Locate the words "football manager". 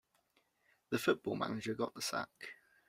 0.97-1.75